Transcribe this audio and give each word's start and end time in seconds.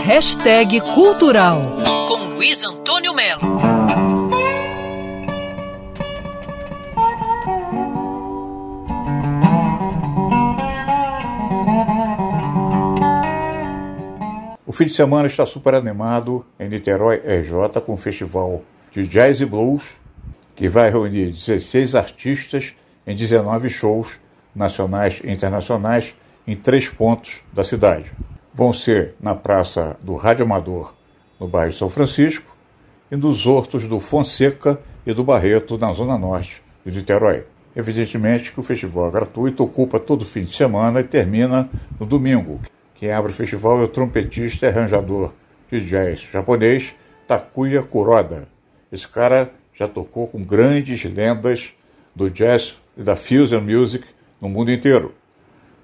Hashtag 0.00 0.80
Cultural 0.80 1.60
com 2.08 2.34
Luiz 2.34 2.64
Antônio 2.64 3.14
Melo. 3.14 3.60
O 14.66 14.72
fim 14.72 14.86
de 14.86 14.94
semana 14.94 15.26
está 15.26 15.46
super 15.46 15.74
animado 15.74 16.44
em 16.58 16.68
Niterói 16.68 17.18
RJ 17.18 17.80
com 17.86 17.92
o 17.92 17.96
festival 17.96 18.62
de 18.90 19.06
Jazz 19.06 19.40
e 19.40 19.44
Blues, 19.44 19.96
que 20.56 20.68
vai 20.68 20.90
reunir 20.90 21.30
16 21.30 21.94
artistas 21.94 22.74
em 23.06 23.14
19 23.14 23.68
shows 23.68 24.18
nacionais 24.54 25.20
e 25.22 25.30
internacionais 25.30 26.14
em 26.44 26.56
três 26.56 26.88
pontos 26.88 27.40
da 27.52 27.62
cidade. 27.62 28.10
Vão 28.54 28.72
ser 28.72 29.14
na 29.20 29.34
Praça 29.34 29.96
do 30.02 30.14
Rádio 30.14 30.44
Amador, 30.44 30.94
no 31.40 31.48
bairro 31.48 31.72
São 31.72 31.88
Francisco, 31.88 32.54
e 33.10 33.16
nos 33.16 33.46
hortos 33.46 33.86
do 33.86 33.98
Fonseca 33.98 34.78
e 35.06 35.12
do 35.12 35.24
Barreto, 35.24 35.78
na 35.78 35.92
zona 35.92 36.18
norte 36.18 36.62
de 36.84 36.96
Niterói. 36.98 37.44
Evidentemente 37.74 38.52
que 38.52 38.60
o 38.60 38.62
festival 38.62 39.08
é 39.08 39.12
gratuito, 39.12 39.64
ocupa 39.64 39.98
todo 39.98 40.24
fim 40.24 40.44
de 40.44 40.54
semana 40.54 41.00
e 41.00 41.04
termina 41.04 41.68
no 41.98 42.04
domingo. 42.04 42.60
Quem 42.94 43.10
abre 43.10 43.32
o 43.32 43.34
festival 43.34 43.80
é 43.80 43.84
o 43.84 43.88
trompetista 43.88 44.66
e 44.66 44.68
arranjador 44.68 45.32
de 45.70 45.80
jazz 45.86 46.20
japonês 46.30 46.94
Takuya 47.26 47.82
Kuroda. 47.82 48.46
Esse 48.90 49.08
cara 49.08 49.50
já 49.74 49.88
tocou 49.88 50.26
com 50.26 50.44
grandes 50.44 51.02
lendas 51.04 51.72
do 52.14 52.28
jazz 52.28 52.76
e 52.96 53.02
da 53.02 53.16
fusion 53.16 53.62
music 53.62 54.04
no 54.40 54.48
mundo 54.50 54.70
inteiro. 54.70 55.14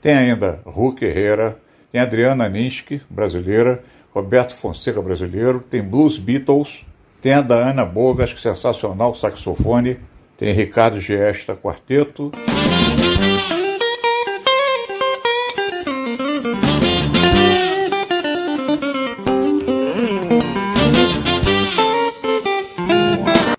Tem 0.00 0.14
ainda 0.14 0.60
Hulk 0.64 1.04
Herrera, 1.04 1.60
tem 1.92 2.00
Adriana 2.00 2.48
Ninsky, 2.48 3.02
brasileira, 3.10 3.84
Roberto 4.14 4.56
Fonseca, 4.56 5.00
brasileiro, 5.02 5.60
tem 5.60 5.82
Blues 5.82 6.18
Beatles, 6.18 6.86
tem 7.20 7.34
a 7.34 7.42
Diana 7.42 7.84
Bogas, 7.84 8.32
que 8.32 8.38
é 8.38 8.54
sensacional 8.54 9.14
saxofone, 9.14 9.98
tem 10.38 10.54
Ricardo 10.54 10.98
Giesta, 10.98 11.54
quarteto. 11.54 12.32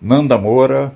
Nanda 0.02 0.40
Moura, 0.40 0.92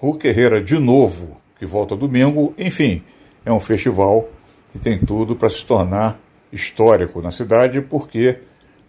Hulk 0.00 0.26
Herrera 0.26 0.64
de 0.64 0.78
novo, 0.78 1.36
que 1.58 1.66
volta 1.66 1.94
domingo, 1.94 2.54
enfim, 2.56 3.02
é 3.44 3.52
um 3.52 3.60
festival 3.60 4.30
que 4.72 4.78
tem 4.78 4.98
tudo 4.98 5.36
para 5.36 5.50
se 5.50 5.64
tornar 5.64 6.18
histórico 6.52 7.20
na 7.20 7.30
cidade, 7.30 7.80
porque 7.80 8.38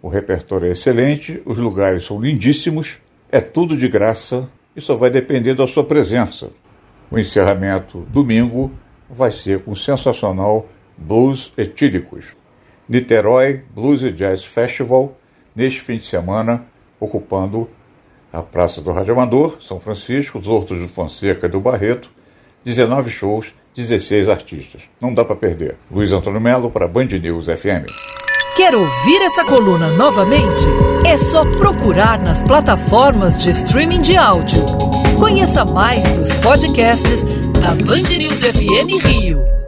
o 0.02 0.08
repertório 0.08 0.67
é 0.67 0.72
excelente, 0.72 1.42
os 1.45 1.58
lugares 1.58 2.06
são 2.06 2.20
lindíssimos, 2.20 3.00
é 3.31 3.40
tudo 3.40 3.78
de 3.78 3.88
graça 3.88 4.50
e 4.76 4.81
só 4.81 4.95
vai 4.95 5.09
depender 5.09 5.53
da 5.53 5.68
sua 5.68 5.84
presença. 5.84 6.50
O 7.09 7.20
encerramento 7.20 8.00
domingo 8.09 8.72
vai 9.09 9.31
ser 9.31 9.62
com 9.62 9.72
o 9.72 9.76
sensacional 9.76 10.68
Blues 10.98 11.52
Etílicos. 11.58 12.26
Niterói 12.88 13.64
Blues 13.73 14.02
e 14.02 14.12
Jazz 14.12 14.44
Festival, 14.44 15.18
neste 15.56 15.81
fim 15.81 15.98
de 15.98 16.06
semana, 16.06 16.66
ocupando 17.00 17.70
a 18.31 18.42
Praça 18.42 18.81
do 18.81 18.92
Rádio 18.92 19.14
Amador, 19.14 19.62
São 19.62 19.80
Francisco, 19.80 20.40
os 20.40 20.48
Hortos 20.48 20.80
do 20.80 20.88
Fonseca 20.88 21.48
e 21.48 21.50
do 21.50 21.59
Barreto, 21.59 22.09
19 22.64 23.09
shows, 23.09 23.53
16 23.75 24.30
artistas. 24.30 24.83
Não 25.00 25.14
dá 25.14 25.23
para 25.23 25.36
perder. 25.36 25.75
Luiz 25.89 26.11
Antônio 26.11 26.41
Melo 26.41 26.69
para 26.69 26.88
Band 26.88 27.05
News 27.05 27.45
FM. 27.45 27.86
Quer 28.55 28.75
ouvir 28.75 29.22
essa 29.22 29.45
coluna 29.45 29.89
novamente? 29.91 30.66
É 31.05 31.17
só 31.17 31.44
procurar 31.44 32.22
nas 32.22 32.44
plataformas 32.44 33.38
de 33.38 33.50
streaming 33.50 34.02
de 34.02 34.17
áudio. 34.17 34.61
Conheça 35.17 35.63
mais 35.63 36.08
dos 36.17 36.33
podcasts 36.36 37.23
da 37.61 37.69
Band 37.86 38.18
News 38.18 38.41
FM 38.41 39.06
Rio. 39.06 39.60